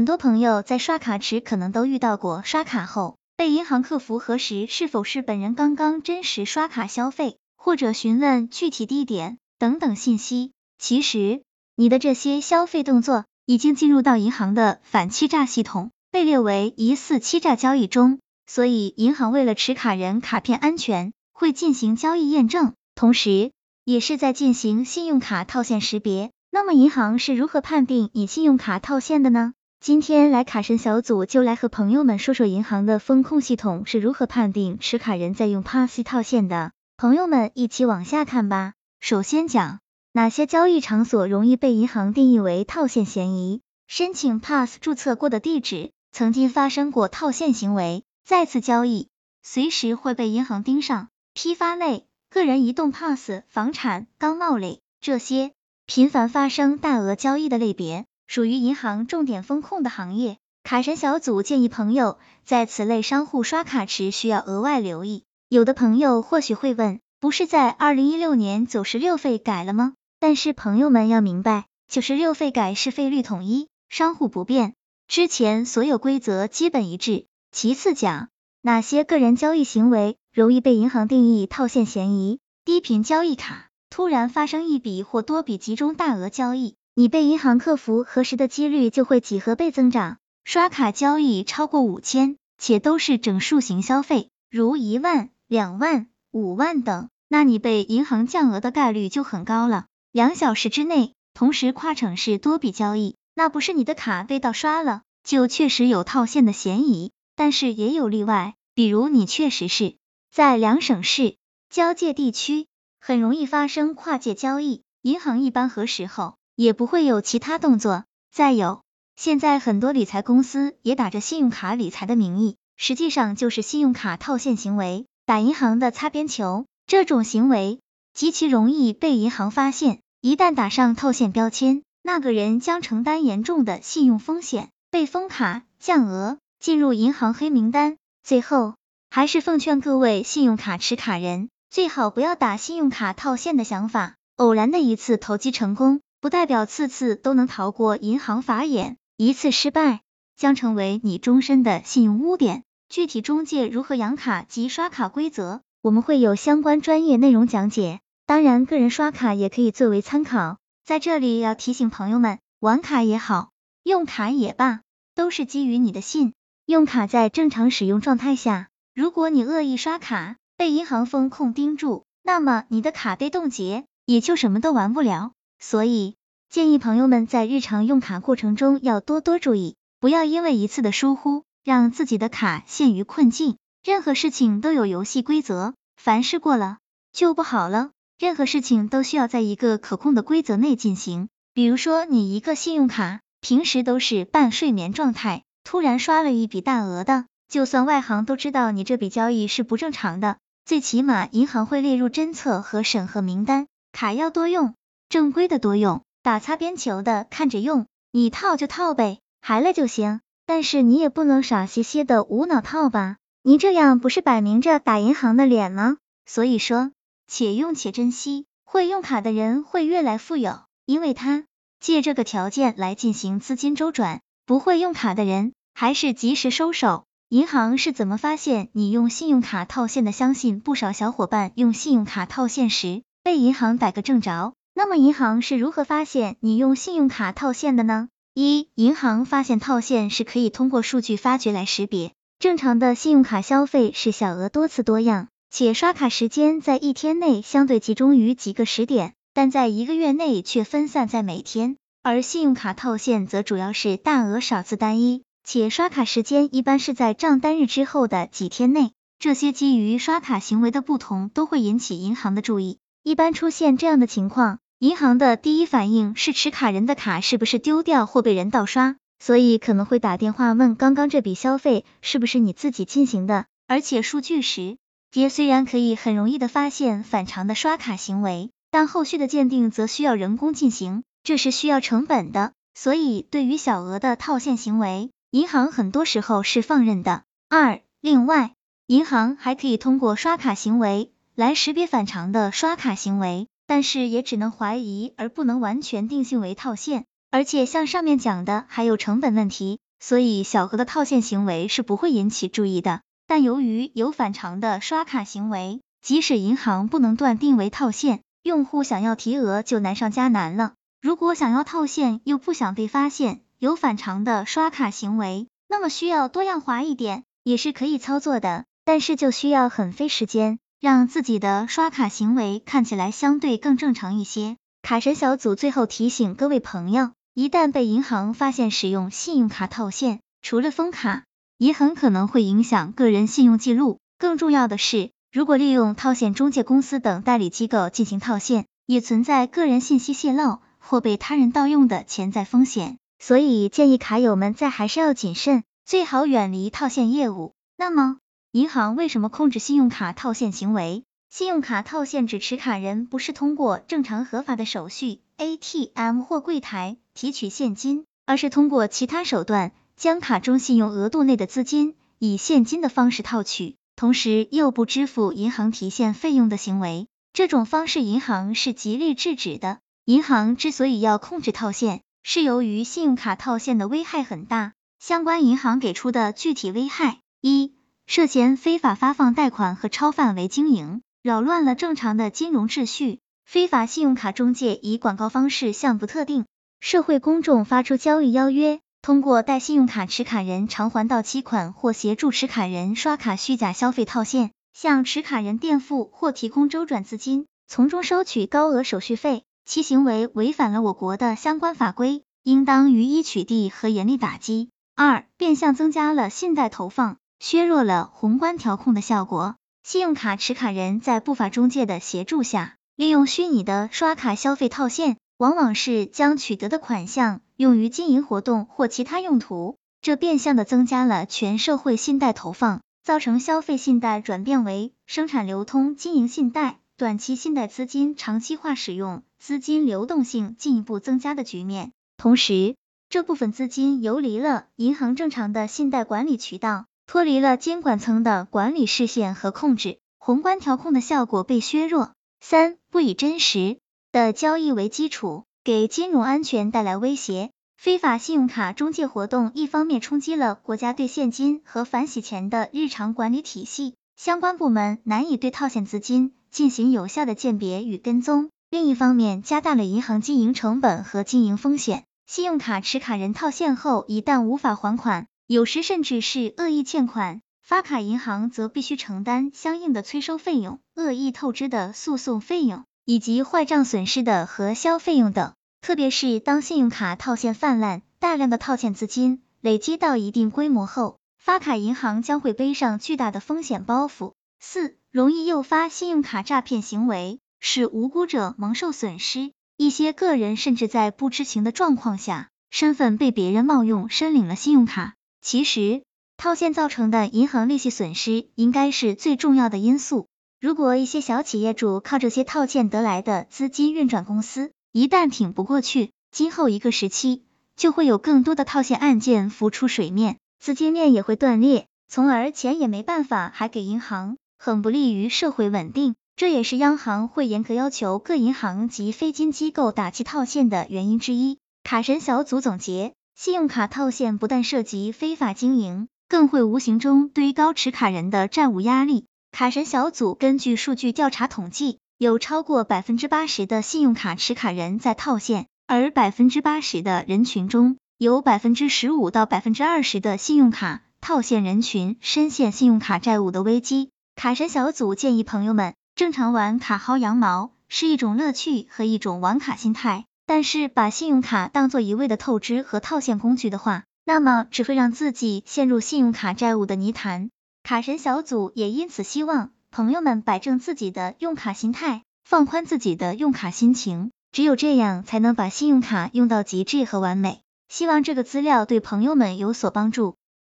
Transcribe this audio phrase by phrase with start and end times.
[0.00, 10.52] 很多朋友在刷卡时可能都遇到过，刷卡后被银行客服核实是否是本人刚刚真实刷卡消费，或者询问具体地点等等信息。
[10.78, 11.42] 其实，
[11.76, 18.20] 你的这些消费动作已经进入到银行的反欺诈系统，被列为疑似欺诈交易中。
[18.46, 23.52] 所以，银行为了持卡人卡片安全，会进行交易验证，同时
[23.84, 26.30] 也是在进行信用卡套现识别。
[26.50, 29.52] 那么，银行是如何判定你信用卡套现的呢？
[29.80, 36.72] 今天来卡神小组就来和朋友们说说银行的风控系统是如何判定持卡人在用 Pass 套现的。
[36.98, 38.74] 朋友们一起往下看吧。
[39.00, 39.80] 首先讲
[40.12, 43.62] 哪些交易场所容易被银行定义为套现嫌疑？
[43.86, 49.08] 申请 Pass 注册过的地址，曾经发生过套现行为，再次交易，
[49.42, 51.08] 随时会被银行盯上。
[51.32, 55.52] 批发类、个人移动 Pass、房产、钢贸类这些
[55.86, 58.04] 频繁发生大额交易的类别。
[58.30, 65.24] 属于银行重点风控的行业，卡神小组建议朋友在此类商户刷卡时需要额外留意。
[65.48, 69.94] 有的朋友或许会问，不是在二零一六年九十六费改了吗？
[70.20, 74.74] 但是朋友们要明白，九十六费改是费率统一，商户不变，
[75.08, 77.26] 之前所有规则基本一致。
[77.50, 78.28] 其次讲
[78.62, 82.38] 哪些个人交易行为容易被银行定义套现嫌疑？
[82.64, 86.76] 低频交易卡突然发生一笔或多笔集中大额交易。
[86.94, 90.18] 你被银行客服核实的几率就会几何倍增长。
[90.44, 99.86] 刷卡交易超过五千，且都是整数型消费，如一万、两万、五万等，那你被银行降额的概率就很高了。
[100.10, 107.12] 两小时之内同时跨城市多笔交易，那不是你的卡被盗刷了，就确实有套现的嫌疑。
[107.36, 109.94] 但是也有例外，比如你确实是
[110.32, 111.36] 在两省市
[111.68, 112.66] 交界地区，
[113.00, 116.34] 很容易发生跨界交易，银行一般核实后。
[116.60, 118.04] 也不会有其他动作。
[118.30, 118.82] 再有，
[119.16, 126.66] 现在很多理财公司也打着信用卡理财的名义，实际上就是信用卡套现行为，打银行的擦边球。
[126.86, 127.80] 这种行为
[128.12, 137.96] 极其容易被银行发现，一旦打上套现标签，那个人将承担严重的信用风险，被封卡、降额、进入银行黑名单。
[138.22, 138.74] 最后，
[139.08, 144.16] 还是奉劝各位信用卡持卡人，最好不要打信用卡套现的想法。
[144.36, 146.02] 偶然的一次投机成功。
[146.20, 150.00] 不代表次次都能逃过银行法眼，一次失败
[150.36, 152.62] 将成为你终身的信用污点。
[152.90, 158.00] 具体中介如何养卡及刷卡规则，我们会有相关专业内容讲解。
[158.26, 160.58] 当然，个人刷卡也可以作为参考。
[160.84, 163.50] 在这里要提醒朋友们，玩卡也好，
[163.82, 164.82] 用卡也罢，
[165.14, 166.34] 都是基于你的信
[166.66, 168.68] 用卡在正常使用状态下。
[168.94, 175.32] 如果你恶意刷卡，被银行风控盯住，那么你的卡被冻结，也就什么都玩不了。
[175.60, 176.16] 所以，
[176.48, 183.56] 建议朋友们在日常用卡过程中要多多注意，不要因为一次的疏忽，让自己的卡陷于困境。
[183.84, 186.78] 任何事情都有游戏规则，凡事过了
[187.12, 187.90] 就不好了。
[188.18, 191.28] 任何事情都需要在一个可控的规则内进行。
[191.54, 203.66] 比如说，你一个信用卡平时都是半睡眠状态，突然刷了一笔大额的，就算外行都知道你这笔交易是不正常的，最起码银行会列入侦测和审核名单。
[203.92, 204.74] 卡要多用。
[205.10, 210.20] 正规的多用，打擦边球的看着用，你套就套呗，还了就行。
[210.46, 215.96] 但是你也不能傻兮兮的无脑套吧，你这样不是摆明着打银行的脸吗？
[216.26, 216.92] 所以说，
[217.26, 221.42] 且用且珍惜，会用卡的人会越来富有，因为他
[221.80, 227.04] 借这个条件来进行资金周转；不会用卡的人，还是及时收手。
[227.30, 230.12] 银行是怎么发现你用信用卡套现的？
[230.12, 234.54] 相信不少小伙伴用信用卡套现时，被银行逮个正着。
[234.82, 238.08] 那么银行是如何发现你用信用卡套现的呢？
[238.32, 242.12] 一、银行发现套现是可以通过数据发掘来识别。
[242.38, 251.76] 正常的信用卡消费是小额多次多样，且刷卡时间在一天内相对集中于几个时点，但在一个月内却分散在每天。
[252.02, 258.92] 而信用卡套现则主要是大额少次单一，且刷卡时间一般是在账单日之后的几天内。
[259.18, 262.78] 这些基于刷卡行为的不同，都会引起银行的注意。
[263.02, 273.44] 一般出现这样的情况，银行的第一反应是持卡人的卡是不是丢掉或被人盗刷，所以可能会打电话问刚刚这笔消费是不是你自己进行的。
[273.66, 274.78] 而且数据时，
[275.12, 282.52] 也虽然可以很容易的发现反常的刷卡行为，但后续的鉴定则需要人工进行，这是需要成本的。
[282.72, 287.24] 所以对于小额的套现行为，银行很多时候是放任的。
[287.50, 288.54] 二，另外，
[288.86, 291.12] 银行还可以通过刷卡行为。
[291.36, 297.04] 来识别反常的刷卡行为，但是也只能怀疑，而不能完全定性为套现。
[297.30, 303.02] 而且像上面讲的，还有成本问题，所以小额的套现行为是不会引起注意的。
[303.28, 310.72] 但由于有反常的刷卡行为，即使银行不能断定为套现，用户想要提额就难上加难了。
[311.00, 324.56] 如果想要套现又不想被发现有反常的刷卡行为，那么需要多样化一点也是可以操作的，但是就需要很费时间，让自己的刷卡行为看起来相对更正常一些。
[324.82, 331.24] 卡神小组最后提醒各位朋友，一旦被银行发现使用信用卡套现，除了封卡，
[331.58, 333.98] 也很可能会影响个人信用记录。
[334.18, 340.58] 更重要的是，如果利用套现中介公司等代理机构进行套现，也存在个人信息泄露。
[340.82, 347.52] 或被他人盗用的潜在风险，所以建议卡友们在还是要谨慎，最好远离套现业务。
[347.76, 348.16] 那么，
[348.52, 351.04] 银行为什么控制信用卡套现行为？
[351.28, 367.06] 信用卡套现指持卡人不是通过正常合法的手续 ATM 或柜台提取现金，而是通过其他手段将卡中信用额度内的资金以现金的方式套取，同时又不支付银行提现费用的行为。
[367.32, 369.78] 这种方式，银行是极力制止的。
[370.06, 374.72] 银行之所以要控制套现，是由于信用卡套现的危害很大。
[374.98, 377.72] 相关银行给出的具体危害：一、
[378.10, 386.44] 涉嫌非法发放贷款和超范围经营，扰乱了正常的金融秩序；非法信用卡中介以广告方式向不特定
[386.80, 399.44] 社会公众发出交易邀约，通过代信用卡持卡人偿还到期款或协助持卡人刷卡虚假消费套现，向持卡人垫付或提供周转资金，从中收取高额手续费。
[399.64, 404.68] 其行为违反了我国的相关法规，应当予以取缔和严厉打击。
[404.96, 409.56] 二、变相增加了信贷投放，削弱了宏观调控的效果。
[409.82, 426.76] 信用卡持卡人在不法中介的协助下，利用虚拟的刷卡消费套现，往往是将取得的款项用于经营活动或其他用途，这变相的增加了全社会信贷投放，造成消费信贷转变为生产流通经营信贷。
[426.98, 431.92] 短期信贷资金长期化使用，资金流动性进一步增加的局面。
[432.18, 432.76] 同时，
[433.08, 442.12] 这部分资金游离了银行正常的信贷管理渠道，脱离了监管层的管理视线和控制，宏观调控的效果被削弱。
[442.40, 443.78] 三、不以真实
[444.12, 447.50] 的交易为基础，给金融安全带来威胁。
[447.76, 456.32] 非法信用卡中介活动一方面冲击了国家对现金和反洗钱的日常管理体系，相关部门难以对套现资金。
[456.52, 462.04] 进行有效的鉴别与跟踪，另一方面加大了银行经营成本和经营风险。
[462.28, 475.52] 信用卡持卡人套现后，一旦无法还款，有时甚至是恶意欠款，发卡银行则必须承担相应的催收费用、恶意透支的诉讼费用以及坏账损失的核销费用等。
[475.80, 484.34] 特别是当信用卡套现泛滥，大量的套现资金累积到一定规模后，发卡银行将会背上巨大的风险包袱。
[484.60, 484.98] 四。
[485.10, 489.50] 容易诱发信用卡诈骗行为，使无辜者蒙受损失。
[489.76, 495.16] 一些个人甚至在不知情的状况下，身份被别人冒用申领了信用卡。
[495.40, 496.02] 其实，
[496.36, 500.26] 套现造成的银行利息损失应该是最重要的因素。
[500.60, 507.44] 如果一些小企业主靠这些套现得来的资金运转公司，一旦挺不过去，今后一个时期
[507.76, 514.36] 就会有更多的套现案件浮出水面，资金链也会断裂，从而钱也没办法还给银行。
[514.58, 521.58] 很不利于社会稳定，这也是央行会严格要求各银行及非金机构打击套现的原因之一。
[521.82, 529.24] 卡神小组总结，信用卡套现不但涉及非法经营，更会无形中堆高持卡人的债务压力。
[529.50, 544.10] 卡神小组根据数据调查统计，有超过百分之八十的信用卡持卡人在套现，而百分之八十的人群中，有百分之十五到百分之二十的信用卡套现人群深陷信用卡债务的危机。
[544.36, 557.50] 卡神小组建议朋友们，正常玩卡薅羊毛是一种乐趣和一种玩卡心态，但是把信用卡当做一味的透支和套现工具的话，那么只会让自己陷入信用卡债务的泥潭。
[557.84, 567.60] 卡神小组也因此希望朋友们摆正自己的用卡心态，放宽自己的用卡心情，只有这样才能把信用卡用到极致和完美。
[567.88, 570.34] 希望这个资料对朋友们有所帮助。